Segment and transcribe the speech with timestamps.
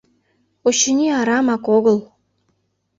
[0.67, 1.97] Очыни, арамак огыл...